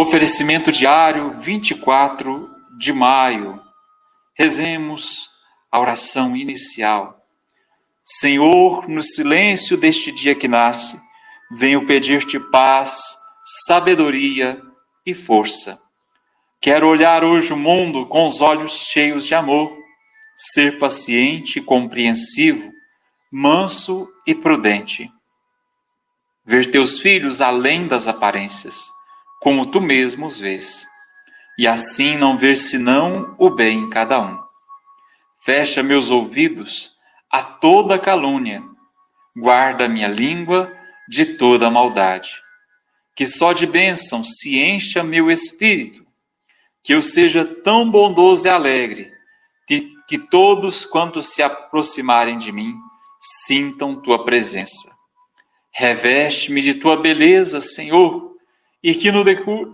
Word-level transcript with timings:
Oferecimento 0.00 0.70
diário 0.70 1.40
24 1.40 2.48
de 2.78 2.92
maio. 2.92 3.60
Rezemos 4.32 5.28
a 5.72 5.80
oração 5.80 6.36
inicial. 6.36 7.20
Senhor, 8.04 8.88
no 8.88 9.02
silêncio 9.02 9.76
deste 9.76 10.12
dia 10.12 10.36
que 10.36 10.46
nasce, 10.46 10.96
venho 11.50 11.84
pedir-te 11.84 12.38
paz, 12.38 13.02
sabedoria 13.66 14.62
e 15.04 15.16
força. 15.16 15.80
Quero 16.60 16.86
olhar 16.86 17.24
hoje 17.24 17.52
o 17.52 17.56
mundo 17.56 18.06
com 18.06 18.24
os 18.24 18.40
olhos 18.40 18.74
cheios 18.74 19.26
de 19.26 19.34
amor, 19.34 19.76
ser 20.54 20.78
paciente 20.78 21.58
e 21.58 21.62
compreensivo, 21.62 22.70
manso 23.32 24.08
e 24.24 24.32
prudente. 24.32 25.10
Ver 26.46 26.70
teus 26.70 27.00
filhos 27.00 27.40
além 27.40 27.88
das 27.88 28.06
aparências, 28.06 28.96
como 29.40 29.66
tu 29.66 29.80
mesmo 29.80 30.26
os 30.26 30.38
vês, 30.38 30.86
e 31.58 31.66
assim 31.66 32.16
não 32.16 32.36
ver 32.36 32.56
senão 32.56 33.34
o 33.38 33.50
bem 33.50 33.80
em 33.80 33.90
cada 33.90 34.20
um. 34.20 34.38
Fecha 35.40 35.82
meus 35.82 36.10
ouvidos 36.10 36.92
a 37.30 37.42
toda 37.42 37.98
calúnia, 37.98 38.62
guarda 39.36 39.88
minha 39.88 40.08
língua 40.08 40.72
de 41.08 41.24
toda 41.36 41.70
maldade. 41.70 42.30
Que 43.14 43.26
só 43.26 43.52
de 43.52 43.66
bênção 43.66 44.24
se 44.24 44.58
encha 44.58 45.02
meu 45.02 45.30
espírito, 45.30 46.06
que 46.82 46.94
eu 46.94 47.02
seja 47.02 47.44
tão 47.44 47.90
bondoso 47.90 48.46
e 48.46 48.50
alegre, 48.50 49.10
que, 49.66 49.92
que 50.08 50.18
todos 50.18 50.84
quantos 50.84 51.34
se 51.34 51.42
aproximarem 51.42 52.38
de 52.38 52.52
mim 52.52 52.74
sintam 53.46 54.00
tua 54.00 54.24
presença. 54.24 54.96
Reveste-me 55.72 56.62
de 56.62 56.74
tua 56.74 56.96
beleza, 56.96 57.60
Senhor, 57.60 58.36
e 58.82 58.94
que 58.94 59.10
no 59.10 59.24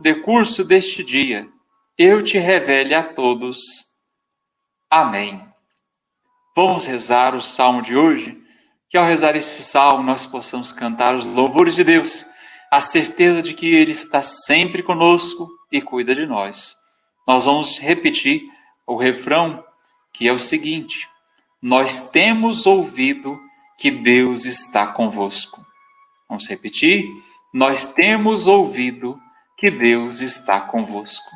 decurso 0.01 0.65
deste 0.65 1.05
dia 1.05 1.49
eu 1.97 2.23
te 2.23 2.39
revele 2.39 2.95
a 2.95 3.03
todos. 3.03 3.61
Amém. 4.91 5.47
Vamos 6.57 6.87
rezar 6.87 7.35
o 7.35 7.43
salmo 7.43 7.83
de 7.83 7.97
hoje, 7.97 8.41
que 8.89 8.97
ao 8.97 9.05
rezar 9.05 9.37
esse 9.37 9.63
salmo 9.63 10.03
nós 10.03 10.25
possamos 10.25 10.73
cantar 10.73 11.15
os 11.15 11.27
louvores 11.27 11.75
de 11.75 11.85
Deus, 11.85 12.25
a 12.71 12.81
certeza 12.81 13.43
de 13.43 13.55
que 13.55 13.75
Ele 13.75 13.93
está 13.93 14.23
sempre 14.23 14.83
conosco 14.83 15.49
e 15.71 15.81
cuida 15.81 16.15
de 16.15 16.27
nós. 16.27 16.77
Nós 17.27 17.45
vamos 17.45 17.79
repetir 17.79 18.43
o 18.87 18.97
refrão, 18.97 19.65
que 20.13 20.29
é 20.29 20.33
o 20.33 20.39
seguinte: 20.39 21.09
Nós 21.61 22.09
temos 22.11 22.67
ouvido 22.67 23.39
que 23.79 23.91
Deus 23.91 24.45
está 24.45 24.87
convosco. 24.87 25.65
Vamos 26.29 26.49
repetir? 26.49 27.09
Nós 27.55 27.87
temos 27.87 28.49
ouvido 28.49 29.17
que 29.57 29.71
Deus 29.71 30.21
está 30.21 30.61
convosco. 30.61 31.31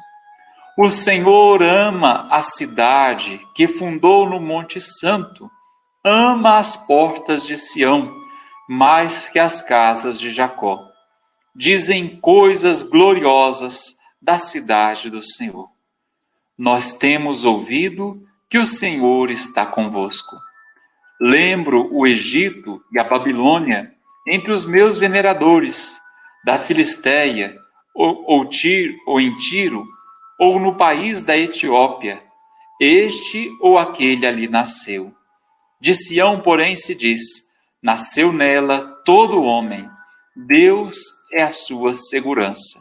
O 0.76 0.90
Senhor 0.90 1.62
ama 1.62 2.26
a 2.28 2.42
cidade 2.42 3.40
que 3.54 3.68
fundou 3.68 4.28
no 4.28 4.40
Monte 4.40 4.80
Santo, 4.80 5.48
ama 6.04 6.58
as 6.58 6.76
portas 6.76 7.44
de 7.44 7.56
Sião 7.56 8.12
mais 8.68 9.28
que 9.28 9.38
as 9.38 9.62
casas 9.62 10.18
de 10.18 10.32
Jacó. 10.32 10.84
Dizem 11.54 12.16
coisas 12.20 12.82
gloriosas 12.82 13.96
da 14.20 14.38
cidade 14.38 15.08
do 15.08 15.22
Senhor. 15.22 15.70
Nós 16.58 16.92
temos 16.92 17.44
ouvido 17.44 18.20
que 18.50 18.58
o 18.58 18.66
Senhor 18.66 19.30
está 19.30 19.64
convosco. 19.64 20.36
Lembro 21.20 21.88
o 21.92 22.04
Egito 22.04 22.82
e 22.92 22.98
a 22.98 23.04
Babilônia 23.04 23.94
entre 24.26 24.52
os 24.52 24.64
meus 24.66 24.96
veneradores, 24.96 26.00
da 26.44 26.58
Filisteia, 26.58 27.56
ou, 27.94 28.24
ou, 28.26 28.46
Tiro, 28.48 28.96
ou 29.06 29.20
em 29.20 29.36
Tiro, 29.36 29.86
ou 30.38 30.60
no 30.60 30.76
país 30.76 31.24
da 31.24 31.36
Etiópia, 31.36 32.22
este 32.80 33.50
ou 33.60 33.76
aquele 33.76 34.26
ali 34.26 34.48
nasceu. 34.48 35.12
De 35.80 35.94
Sião, 35.94 36.40
porém, 36.40 36.76
se 36.76 36.94
diz: 36.94 37.20
nasceu 37.82 38.32
nela 38.32 38.86
todo 39.04 39.42
homem, 39.42 39.88
Deus 40.36 40.96
é 41.32 41.42
a 41.42 41.52
sua 41.52 41.96
segurança. 41.98 42.80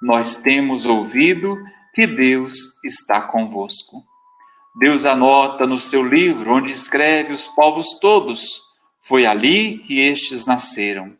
Nós 0.00 0.36
temos 0.36 0.86
ouvido 0.86 1.58
que 1.94 2.06
Deus 2.06 2.56
está 2.84 3.20
convosco. 3.20 4.02
Deus 4.78 5.04
anota 5.04 5.66
no 5.66 5.80
seu 5.80 6.02
livro, 6.02 6.54
onde 6.54 6.70
escreve 6.70 7.32
os 7.32 7.46
povos 7.48 7.98
todos, 8.00 8.62
foi 9.02 9.26
ali 9.26 9.78
que 9.78 9.98
estes 9.98 10.46
nasceram. 10.46 11.18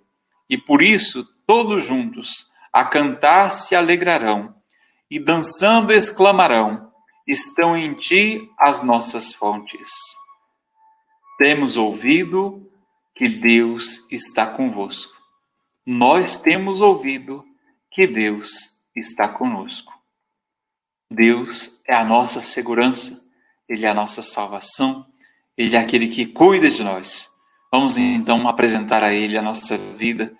E 0.48 0.56
por 0.56 0.80
isso, 0.80 1.26
todos 1.50 1.84
juntos, 1.84 2.48
a 2.72 2.84
cantar 2.84 3.50
se 3.50 3.74
alegrarão 3.74 4.54
e 5.10 5.18
dançando 5.18 5.92
exclamarão: 5.92 6.92
Estão 7.26 7.76
em 7.76 7.92
ti 7.94 8.48
as 8.56 8.84
nossas 8.84 9.32
fontes. 9.32 9.90
Temos 11.38 11.76
ouvido 11.76 12.70
que 13.16 13.28
Deus 13.28 14.06
está 14.12 14.46
convosco. 14.46 15.12
Nós 15.84 16.36
temos 16.36 16.80
ouvido 16.80 17.44
que 17.90 18.06
Deus 18.06 18.48
está 18.94 19.26
conosco. 19.26 19.92
Deus 21.10 21.80
é 21.84 21.96
a 21.96 22.04
nossa 22.04 22.44
segurança, 22.44 23.20
Ele 23.68 23.84
é 23.84 23.88
a 23.88 23.94
nossa 23.94 24.22
salvação, 24.22 25.04
Ele 25.58 25.74
é 25.74 25.80
aquele 25.80 26.06
que 26.06 26.26
cuida 26.26 26.70
de 26.70 26.84
nós. 26.84 27.28
Vamos 27.72 27.96
então 27.96 28.46
apresentar 28.46 29.02
a 29.02 29.12
Ele 29.12 29.36
a 29.36 29.42
nossa 29.42 29.76
vida, 29.76 30.38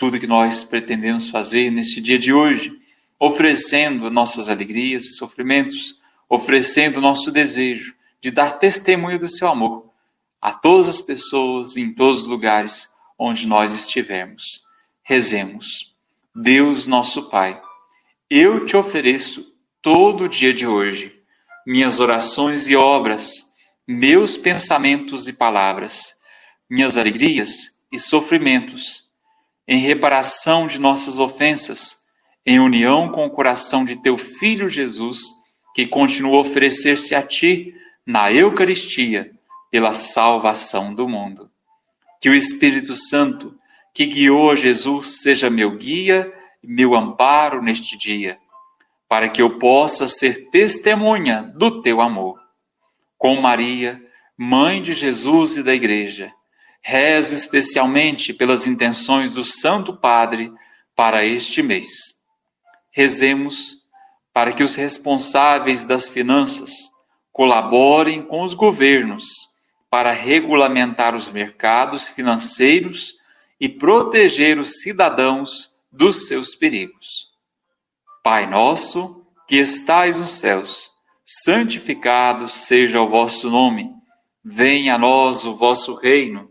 tudo 0.00 0.18
que 0.18 0.26
nós 0.26 0.64
pretendemos 0.64 1.28
fazer 1.28 1.70
neste 1.70 2.00
dia 2.00 2.18
de 2.18 2.32
hoje 2.32 2.72
oferecendo 3.18 4.10
nossas 4.10 4.48
alegrias 4.48 5.04
e 5.04 5.16
sofrimentos, 5.16 6.00
oferecendo 6.26 7.02
nosso 7.02 7.30
desejo 7.30 7.94
de 8.18 8.30
dar 8.30 8.52
testemunho 8.52 9.18
do 9.18 9.28
seu 9.28 9.46
amor 9.46 9.92
a 10.40 10.54
todas 10.54 10.88
as 10.88 11.02
pessoas 11.02 11.76
em 11.76 11.92
todos 11.92 12.20
os 12.20 12.26
lugares 12.26 12.88
onde 13.18 13.46
nós 13.46 13.74
estivermos. 13.74 14.62
Rezemos. 15.02 15.94
Deus 16.34 16.86
nosso 16.86 17.28
Pai, 17.28 17.60
eu 18.30 18.64
te 18.64 18.78
ofereço 18.78 19.52
todo 19.82 20.24
o 20.24 20.28
dia 20.30 20.54
de 20.54 20.66
hoje 20.66 21.14
minhas 21.66 22.00
orações 22.00 22.68
e 22.68 22.74
obras, 22.74 23.46
meus 23.86 24.34
pensamentos 24.34 25.28
e 25.28 25.32
palavras, 25.34 26.14
minhas 26.70 26.96
alegrias 26.96 27.70
e 27.92 27.98
sofrimentos, 27.98 29.09
em 29.70 29.78
reparação 29.78 30.66
de 30.66 30.80
nossas 30.80 31.20
ofensas 31.20 31.96
em 32.44 32.58
união 32.58 33.08
com 33.12 33.24
o 33.24 33.30
coração 33.30 33.84
de 33.84 33.94
teu 34.02 34.18
Filho 34.18 34.68
Jesus, 34.68 35.20
que 35.72 35.86
continua 35.86 36.38
a 36.38 36.40
oferecer-se 36.40 37.14
a 37.14 37.22
ti 37.22 37.72
na 38.04 38.32
Eucaristia 38.32 39.30
pela 39.70 39.94
salvação 39.94 40.92
do 40.92 41.08
mundo. 41.08 41.48
Que 42.20 42.28
o 42.28 42.34
Espírito 42.34 42.96
Santo, 42.96 43.54
que 43.94 44.06
guiou 44.06 44.50
a 44.50 44.56
Jesus, 44.56 45.20
seja 45.22 45.48
meu 45.48 45.76
guia 45.76 46.32
e 46.64 46.66
meu 46.66 46.96
amparo 46.96 47.62
neste 47.62 47.96
dia, 47.96 48.38
para 49.08 49.28
que 49.28 49.40
eu 49.40 49.56
possa 49.56 50.08
ser 50.08 50.48
testemunha 50.50 51.42
do 51.54 51.80
teu 51.80 52.00
amor. 52.00 52.40
Com 53.16 53.40
Maria, 53.40 54.02
mãe 54.36 54.82
de 54.82 54.94
Jesus 54.94 55.58
e 55.58 55.62
da 55.62 55.72
Igreja, 55.72 56.32
rezo 56.80 57.34
especialmente 57.34 58.32
pelas 58.32 58.66
intenções 58.66 59.32
do 59.32 59.44
Santo 59.44 59.94
Padre 59.94 60.52
para 60.94 61.24
este 61.24 61.62
mês 61.62 61.88
Rezemos 62.92 63.78
para 64.34 64.52
que 64.52 64.62
os 64.62 64.74
responsáveis 64.74 65.84
das 65.84 66.08
finanças 66.08 66.70
colaborem 67.32 68.22
com 68.22 68.42
os 68.42 68.52
governos 68.52 69.24
para 69.88 70.12
regulamentar 70.12 71.14
os 71.14 71.30
mercados 71.30 72.08
financeiros 72.08 73.14
e 73.60 73.68
proteger 73.68 74.58
os 74.58 74.80
cidadãos 74.80 75.70
dos 75.90 76.26
seus 76.26 76.54
perigos. 76.54 77.28
Pai 78.22 78.48
nosso, 78.48 79.24
que 79.46 79.56
estais 79.56 80.18
nos 80.18 80.32
céus, 80.32 80.90
santificado 81.24 82.48
seja 82.48 83.00
o 83.00 83.08
vosso 83.08 83.50
nome. 83.50 83.90
Venha 84.44 84.94
a 84.94 84.98
nós 84.98 85.44
o 85.44 85.56
vosso 85.56 85.94
reino. 85.94 86.50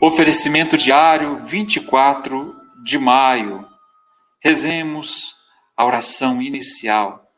Oferecimento 0.00 0.76
diário 0.76 1.44
24 1.44 2.54
de 2.84 2.96
maio. 2.96 3.66
Rezemos 4.40 5.34
a 5.76 5.84
oração 5.84 6.40
inicial. 6.40 7.28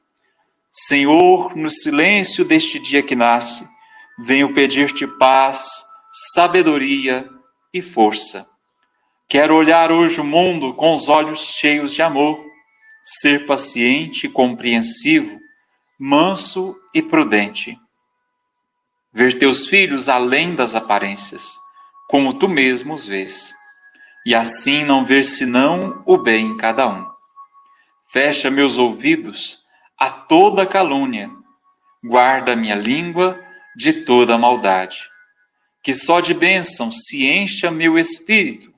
Senhor, 0.71 1.57
no 1.57 1.71
silêncio 1.71 2.45
deste 2.45 2.79
dia 2.79 3.03
que 3.03 3.17
nasce, 3.17 3.67
venho 4.19 4.53
pedir-te 4.53 5.07
paz, 5.07 5.83
sabedoria 6.35 7.27
e 7.73 7.81
força. 7.81 8.47
Quero 9.27 9.55
olhar 9.55 9.91
hoje 9.91 10.21
o 10.21 10.25
mundo 10.25 10.75
com 10.75 10.95
os 10.95 11.09
olhos 11.09 11.41
cheios 11.41 11.95
de 11.95 12.03
amor, 12.03 12.45
ser 13.23 13.47
paciente 13.47 14.27
e 14.27 14.31
compreensivo, 14.31 15.41
manso 15.99 16.77
e 16.93 17.01
prudente. 17.01 17.79
Ver 19.15 19.39
teus 19.39 19.65
filhos 19.65 20.11
além 20.11 20.55
das 20.55 20.75
aparências, 20.75 21.59
como 22.11 22.35
tu 22.35 22.49
mesmo 22.49 22.93
os 22.93 23.07
vês, 23.07 23.55
e 24.27 24.35
assim 24.35 24.85
não 24.85 25.05
ver 25.05 25.23
senão 25.23 26.03
o 26.05 26.19
bem 26.19 26.49
em 26.49 26.57
cada 26.57 26.89
um. 26.89 27.07
Fecha 28.13 28.51
meus 28.51 28.77
ouvidos 28.77 29.61
a 29.97 30.11
toda 30.11 30.67
calúnia, 30.67 31.31
guarda 32.03 32.57
minha 32.57 32.75
língua 32.75 33.41
de 33.77 33.93
toda 33.93 34.37
maldade. 34.37 35.09
Que 35.85 35.95
só 35.95 36.19
de 36.19 36.35
bênção 36.35 36.91
se 36.91 37.29
encha 37.29 37.71
meu 37.71 37.97
espírito, 37.97 38.75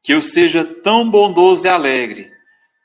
que 0.00 0.14
eu 0.14 0.22
seja 0.22 0.64
tão 0.64 1.10
bondoso 1.10 1.66
e 1.66 1.68
alegre, 1.68 2.30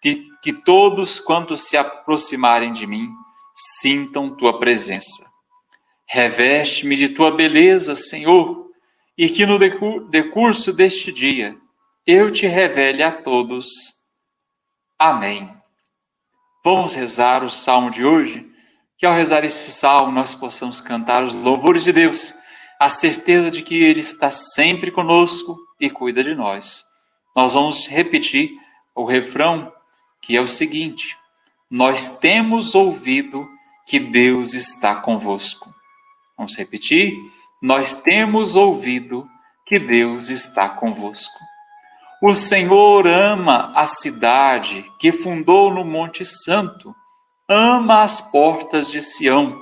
que, 0.01 0.25
que 0.41 0.53
todos 0.53 1.19
quantos 1.19 1.68
se 1.68 1.77
aproximarem 1.77 2.73
de 2.73 2.88
mim 2.88 3.12
sintam 3.80 4.35
tua 4.35 4.59
presença. 4.59 5.23
Reveste-me 6.07 6.95
de 6.95 7.09
tua 7.09 7.30
beleza, 7.30 7.95
Senhor, 7.95 8.66
e 9.17 9.29
que 9.29 9.45
no 9.45 9.57
decurso 9.57 10.71
deste 10.71 11.11
dia 11.11 11.57
eu 12.05 12.31
te 12.31 12.45
revele 12.47 13.01
a 13.01 13.11
todos. 13.11 13.67
Amém. 14.97 15.53
Vamos 16.63 16.93
rezar 16.93 17.43
o 17.43 17.49
salmo 17.49 17.89
de 17.89 18.05
hoje, 18.05 18.45
que 18.97 19.05
ao 19.05 19.13
rezar 19.13 19.43
esse 19.43 19.71
salmo 19.71 20.11
nós 20.11 20.35
possamos 20.35 20.79
cantar 20.79 21.23
os 21.23 21.33
louvores 21.33 21.83
de 21.83 21.91
Deus, 21.91 22.33
a 22.79 22.89
certeza 22.89 23.49
de 23.49 23.61
que 23.61 23.83
Ele 23.83 23.99
está 23.99 24.31
sempre 24.31 24.91
conosco 24.91 25.57
e 25.79 25.89
cuida 25.89 26.23
de 26.23 26.35
nós. 26.35 26.83
Nós 27.35 27.53
vamos 27.53 27.87
repetir 27.87 28.51
o 28.95 29.05
refrão, 29.05 29.71
que 30.21 30.35
é 30.35 30.41
o 30.41 30.47
seguinte: 30.47 31.15
Nós 31.69 32.09
temos 32.17 32.75
ouvido 32.75 33.47
que 33.85 33.99
Deus 33.99 34.53
está 34.53 34.95
convosco. 34.95 35.73
Vamos 36.37 36.55
repetir? 36.55 37.15
Nós 37.62 37.95
temos 37.95 38.56
ouvido 38.56 39.27
que 39.65 39.80
Deus 39.80 40.30
está 40.30 40.69
convosco. 40.69 41.39
O 42.21 42.36
Senhor 42.36 43.07
ama 43.07 43.71
a 43.75 43.86
cidade 43.86 44.86
que 45.00 45.12
fundou 45.12 45.74
no 45.74 45.86
Monte 45.86 46.25
Santo, 46.25 46.95
ama 47.48 48.01
as 48.01 48.21
portas 48.21 48.89
de 48.89 49.01
Sião, 49.01 49.59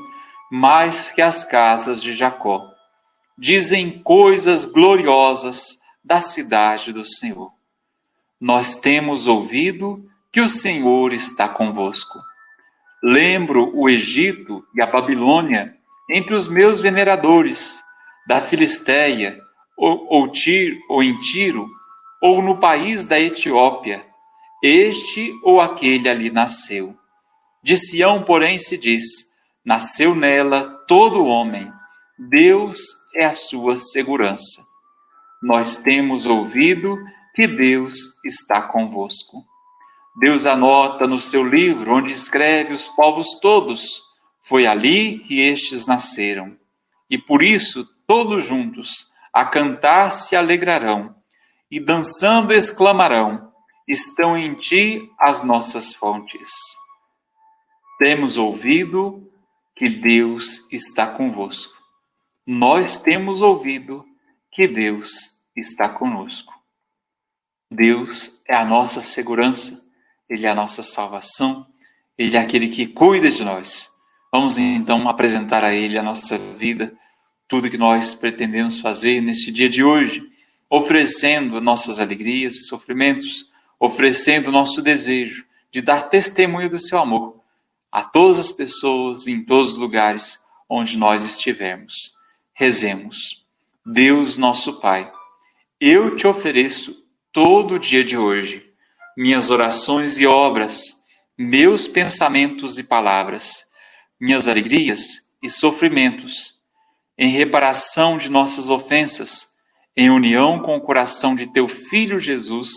mais 0.52 1.12
que 1.12 1.22
as 1.22 1.44
casas 1.44 2.02
de 2.02 2.14
Jacó. 2.14 2.70
Dizem 3.38 4.02
coisas 4.02 4.66
gloriosas 4.66 5.78
da 6.04 6.22
cidade 6.22 6.94
do 6.94 7.04
Senhor. 7.04 7.52
Nós 8.40 8.76
temos 8.76 9.28
ouvido 9.28 10.06
que 10.32 10.40
o 10.40 10.48
Senhor 10.48 11.14
está 11.14 11.50
convosco. 11.50 12.20
Lembro 13.02 13.72
o 13.74 13.90
Egito 13.90 14.66
e 14.74 14.82
a 14.82 14.86
Babilônia 14.86 15.76
entre 16.10 16.36
os 16.36 16.48
meus 16.48 16.80
veneradores, 16.80 17.84
da 18.28 18.42
Filisteia, 18.42 19.40
ou, 19.78 20.08
ou, 20.10 20.32
Tiro, 20.32 20.78
ou 20.90 21.04
em 21.04 21.20
Tiro, 21.20 21.68
ou 22.22 22.42
no 22.42 22.58
país 22.58 23.06
da 23.06 23.20
Etiópia, 23.20 24.06
este 24.64 25.34
ou 25.44 25.62
aquele 25.62 26.10
ali 26.10 26.30
nasceu. 26.30 26.96
De 27.62 27.78
Sião, 27.78 28.24
porém, 28.24 28.58
se 28.58 28.78
diz: 28.78 29.04
nasceu 29.64 30.16
nela 30.16 30.70
todo 30.88 31.26
homem, 31.26 31.72
Deus 32.18 32.80
é 33.14 33.26
a 33.26 33.36
sua 33.36 33.80
segurança. 33.80 34.64
Nós 35.42 35.78
temos 35.78 36.26
ouvido 36.26 36.98
que 37.36 37.48
Deus 37.48 37.96
está 38.24 38.62
convosco. 38.62 39.44
Deus 40.20 40.46
anota 40.46 41.06
no 41.06 41.22
seu 41.22 41.44
livro, 41.44 41.94
onde 41.94 42.12
escreve 42.12 42.74
os 42.74 42.88
povos 42.88 43.38
todos, 43.42 44.02
foi 44.44 44.66
ali 44.66 45.20
que 45.20 45.42
estes 45.42 45.86
nasceram. 45.86 46.58
E 47.10 47.18
por 47.18 47.44
isso, 47.44 47.86
todos 48.08 48.46
juntos, 48.46 49.12
a 49.34 49.46
cantar 49.46 50.12
se 50.12 50.36
alegrarão 50.36 51.16
e 51.70 51.80
dançando 51.80 52.54
exclamarão: 52.54 53.52
Estão 53.88 54.38
em 54.38 54.56
ti 54.56 55.12
as 55.20 55.44
nossas 55.44 55.94
fontes. 55.94 56.50
Temos 58.00 58.38
ouvido 58.38 59.30
que 59.76 59.90
Deus 59.90 60.66
está 60.72 61.08
convosco. 61.08 61.74
Nós 62.46 62.98
temos 62.98 63.42
ouvido 63.42 64.06
que 64.52 64.68
Deus 64.68 65.36
está 65.56 65.90
conosco. 65.90 66.54
Deus 67.70 68.40
é 68.48 68.56
a 68.56 68.64
nossa 68.64 69.02
segurança, 69.02 69.84
Ele 70.30 70.46
é 70.46 70.50
a 70.50 70.56
nossa 70.56 70.82
salvação, 70.82 71.66
Ele 72.18 72.38
é 72.38 72.40
aquele 72.40 72.70
que 72.70 72.88
cuida 72.88 73.30
de 73.30 73.44
nós. 73.44 73.92
Vamos 74.32 74.58
então 74.58 75.10
apresentar 75.10 75.64
a 75.64 75.74
Ele 75.74 75.98
a 75.98 76.04
nossa 76.04 76.38
vida, 76.38 76.96
tudo 77.48 77.70
que 77.70 77.78
nós 77.78 78.14
pretendemos 78.14 78.80
fazer 78.80 79.22
neste 79.22 79.52
dia 79.52 79.70
de 79.70 79.84
hoje 79.84 80.24
oferecendo 80.70 81.62
nossas 81.62 82.00
alegrias 82.00 82.56
e 82.56 82.68
sofrimentos, 82.68 83.50
oferecendo 83.80 84.52
nosso 84.52 84.82
desejo 84.82 85.46
de 85.72 85.82
dar 85.82 86.10
testemunho 86.10 86.70
do 86.70 86.80
seu 86.80 86.98
amor 86.98 87.40
a 87.92 88.04
todas 88.04 88.40
as 88.40 88.52
pessoas 88.52 89.28
em 89.28 89.44
todos 89.44 89.72
os 89.72 89.78
lugares 89.78 90.40
onde 90.68 90.98
nós 90.98 91.24
estivermos. 91.24 92.14
Rezemos. 92.54 93.44
Deus 93.86 94.38
nosso 94.38 94.80
Pai, 94.80 95.12
eu 95.80 96.16
te 96.16 96.26
ofereço 96.26 97.04
todo 97.32 97.76
o 97.76 97.80
dia 97.80 98.04
de 98.04 98.18
hoje 98.18 98.66
minhas 99.16 99.50
orações 99.50 100.20
e 100.20 100.26
obras, 100.26 100.82
meus 101.38 101.88
pensamentos 101.88 102.78
e 102.78 102.84
palavras, 102.84 103.66
minhas 104.20 104.48
alegrias 104.48 105.24
e 105.42 105.50
sofrimentos, 105.50 106.60
em 107.18 107.30
reparação 107.30 108.18
de 108.18 108.30
nossas 108.30 108.70
ofensas 108.70 109.48
em 109.96 110.10
união 110.10 110.60
com 110.60 110.76
o 110.76 110.82
coração 110.82 111.36
de 111.36 111.48
teu 111.48 111.68
Filho 111.68 112.20
Jesus, 112.20 112.72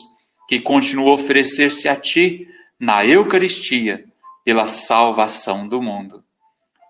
que 0.49 0.61
continua 0.61 1.11
a 1.11 1.15
oferecer-se 1.15 1.89
a 1.89 1.97
ti 1.97 2.47
na 2.79 3.05
Eucaristia 3.05 4.05
pela 4.45 4.69
salvação 4.69 5.67
do 5.67 5.83
mundo. 5.83 6.23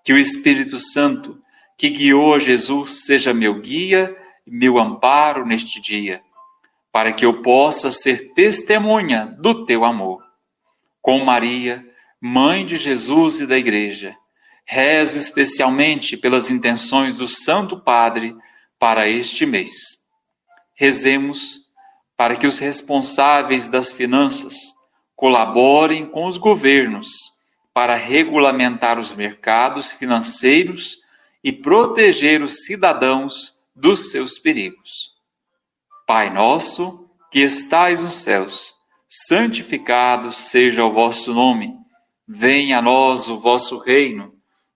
Que 0.05 0.13
o 0.13 0.19
Espírito 0.19 0.79
Santo, 0.79 1.41
que 1.77 1.89
guiou 1.89 2.39
Jesus, 2.39 3.07
seja 3.07 3.33
meu 3.33 3.61
guia 3.61 4.15
e 4.47 4.51
meu 4.51 4.79
amparo 4.79 5.47
neste 5.47 5.81
dia, 5.81 6.23
para 6.93 7.13
que 7.13 7.25
eu 7.25 7.43
possa 7.43 7.91
ser 7.91 8.33
testemunha 8.35 9.35
do 9.39 9.65
teu 9.65 9.85
amor. 9.85 10.23
Com 11.01 11.25
Maria, 11.25 11.87
mãe 12.21 12.67
de 12.67 12.77
Jesus 12.77 13.41
e 13.41 13.47
da 13.47 13.57
Igreja, 13.57 14.15
rezo 14.71 15.19
especialmente 15.19 16.17
pelas 16.17 16.51
intenções 16.51 17.17
do 17.17 17.27
Santo 17.27 17.81
Padre 17.81 18.37
para 18.79 19.09
este 19.09 19.47
mês 19.47 19.99
rezemos 20.79 21.63
para 22.17 22.37
que 22.37 22.47
os 22.47 22.59
responsáveis 22.59 23.69
das 23.69 23.91
finanças 23.91 24.55
colaborem 25.17 26.07
com 26.07 26.27
os 26.27 26.37
governos 26.37 27.09
para 27.75 27.97
regulamentar 27.97 28.97
os 28.97 29.13
mercados 29.13 29.91
financeiros 29.91 30.99
e 31.43 31.53
proteger 31.53 32.43
os 32.43 32.65
cidadãos 32.65 33.59
dos 33.75 34.13
seus 34.13 34.39
perigos. 34.39 35.13
Pai 36.07 36.31
nosso, 36.31 37.11
que 37.33 37.41
estais 37.41 38.03
nos 38.03 38.17
céus, 38.17 38.73
santificado 39.09 40.33
seja 40.33 40.85
o 40.85 40.93
vosso 40.93 41.35
nome. 41.35 41.75
Venha 42.27 42.79
a 42.79 42.83
nós 42.83 43.29
o 43.29 43.41
vosso 43.41 43.79
reino. 43.79 44.38